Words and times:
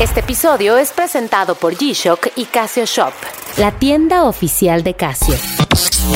Este 0.00 0.20
episodio 0.20 0.78
es 0.78 0.92
presentado 0.92 1.56
por 1.56 1.74
G-Shock 1.74 2.28
y 2.36 2.44
Casio 2.44 2.84
Shop, 2.84 3.12
la 3.56 3.72
tienda 3.72 4.22
oficial 4.26 4.84
de 4.84 4.94
Casio. 4.94 5.34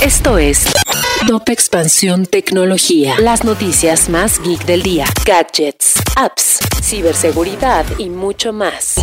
Esto 0.00 0.38
es 0.38 0.66
Top 1.26 1.48
Expansión 1.48 2.26
Tecnología. 2.26 3.16
Las 3.18 3.42
noticias 3.42 4.08
más 4.08 4.40
geek 4.40 4.64
del 4.66 4.84
día. 4.84 5.06
Gadgets, 5.26 5.94
apps, 6.14 6.60
ciberseguridad 6.80 7.84
y 7.98 8.08
mucho 8.08 8.52
más. 8.52 9.00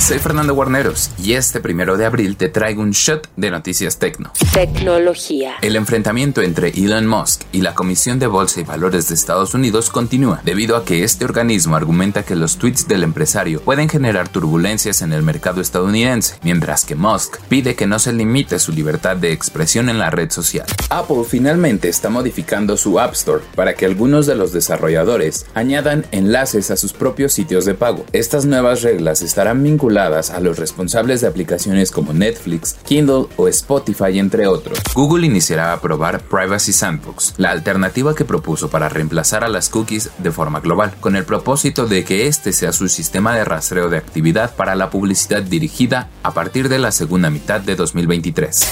Soy 0.00 0.18
Fernando 0.18 0.54
Guarneros 0.54 1.10
y 1.22 1.34
este 1.34 1.60
primero 1.60 1.98
de 1.98 2.06
abril 2.06 2.36
te 2.36 2.48
traigo 2.48 2.80
un 2.80 2.92
shot 2.92 3.28
de 3.36 3.50
noticias 3.50 3.98
tecno. 3.98 4.32
Tecnología. 4.54 5.56
El 5.60 5.76
enfrentamiento 5.76 6.40
entre 6.40 6.70
Elon 6.70 7.06
Musk 7.06 7.42
y 7.52 7.60
la 7.60 7.74
Comisión 7.74 8.18
de 8.18 8.26
Bolsa 8.26 8.60
y 8.60 8.64
Valores 8.64 9.08
de 9.08 9.14
Estados 9.14 9.52
Unidos 9.52 9.90
continúa, 9.90 10.40
debido 10.42 10.76
a 10.76 10.86
que 10.86 11.04
este 11.04 11.26
organismo 11.26 11.76
argumenta 11.76 12.22
que 12.22 12.34
los 12.34 12.56
tweets 12.56 12.88
del 12.88 13.02
empresario 13.02 13.60
pueden 13.60 13.90
generar 13.90 14.30
turbulencias 14.30 15.02
en 15.02 15.12
el 15.12 15.22
mercado 15.22 15.60
estadounidense, 15.60 16.36
mientras 16.42 16.86
que 16.86 16.94
Musk 16.94 17.36
pide 17.50 17.74
que 17.74 17.86
no 17.86 17.98
se 17.98 18.14
limite 18.14 18.58
su 18.58 18.72
libertad 18.72 19.16
de 19.16 19.32
expresión 19.32 19.90
en 19.90 19.98
la 19.98 20.08
red 20.08 20.30
social. 20.30 20.66
Apple 20.88 21.24
finalmente 21.28 21.90
está 21.90 22.08
modificando 22.08 22.78
su 22.78 22.98
App 22.98 23.12
Store 23.12 23.44
para 23.54 23.74
que 23.74 23.84
algunos 23.84 24.24
de 24.26 24.34
los 24.34 24.54
desarrolladores 24.54 25.44
añadan 25.54 26.06
enlaces 26.10 26.70
a 26.70 26.78
sus 26.78 26.94
propios 26.94 27.34
sitios 27.34 27.66
de 27.66 27.74
pago. 27.74 28.06
Estas 28.14 28.46
nuevas 28.46 28.80
reglas 28.80 29.20
estarán 29.20 29.62
vinculadas 29.62 29.89
a 29.98 30.40
los 30.40 30.56
responsables 30.56 31.20
de 31.20 31.26
aplicaciones 31.26 31.90
como 31.90 32.12
Netflix, 32.12 32.76
Kindle 32.86 33.26
o 33.36 33.48
Spotify, 33.48 34.20
entre 34.20 34.46
otros. 34.46 34.78
Google 34.94 35.26
iniciará 35.26 35.72
a 35.72 35.80
probar 35.80 36.20
Privacy 36.20 36.72
Sandbox, 36.72 37.34
la 37.38 37.50
alternativa 37.50 38.14
que 38.14 38.24
propuso 38.24 38.70
para 38.70 38.88
reemplazar 38.88 39.42
a 39.42 39.48
las 39.48 39.68
cookies 39.68 40.10
de 40.18 40.30
forma 40.30 40.60
global, 40.60 40.94
con 41.00 41.16
el 41.16 41.24
propósito 41.24 41.86
de 41.86 42.04
que 42.04 42.28
este 42.28 42.52
sea 42.52 42.72
su 42.72 42.88
sistema 42.88 43.34
de 43.34 43.44
rastreo 43.44 43.88
de 43.88 43.98
actividad 43.98 44.54
para 44.54 44.76
la 44.76 44.90
publicidad 44.90 45.42
dirigida 45.42 46.08
a 46.22 46.32
partir 46.32 46.68
de 46.68 46.78
la 46.78 46.92
segunda 46.92 47.28
mitad 47.28 47.60
de 47.60 47.74
2023. 47.74 48.66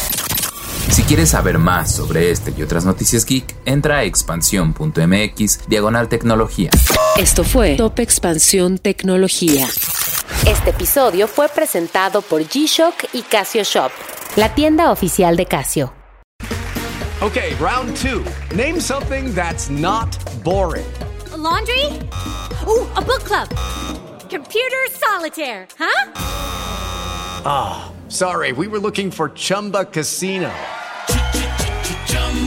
Si 0.90 1.02
quieres 1.02 1.30
saber 1.30 1.58
más 1.58 1.94
sobre 1.94 2.30
este 2.30 2.54
y 2.56 2.62
otras 2.62 2.84
noticias 2.84 3.24
geek, 3.24 3.56
entra 3.64 3.98
a 3.98 4.04
expansión.mx 4.04 5.68
diagonal 5.68 6.08
tecnología. 6.08 6.70
Esto 7.18 7.42
fue 7.42 7.74
Top 7.76 7.98
Expansión 7.98 8.78
Tecnología. 8.78 9.66
Este 10.46 10.70
episodio 10.70 11.28
fue 11.28 11.48
presentado 11.48 12.22
por 12.22 12.42
G-Shock 12.42 13.06
y 13.12 13.22
Casio 13.22 13.62
Shop, 13.62 13.90
la 14.36 14.54
tienda 14.54 14.90
oficial 14.90 15.36
de 15.36 15.46
Casio. 15.46 15.92
Okay, 17.20 17.54
round 17.56 17.96
two. 17.96 18.24
Name 18.54 18.80
something 18.80 19.34
that's 19.34 19.68
not 19.68 20.08
boring. 20.44 20.86
A 21.32 21.36
laundry? 21.36 21.84
Ooh, 22.66 22.86
a 22.94 23.02
book 23.02 23.24
club. 23.24 23.48
Computer 24.30 24.86
solitaire, 24.92 25.66
huh? 25.78 26.12
Ah, 27.44 27.90
oh, 27.90 28.08
sorry, 28.08 28.52
we 28.52 28.68
were 28.68 28.78
looking 28.78 29.10
for 29.10 29.30
Chumba 29.30 29.84
Casino. 29.84 30.50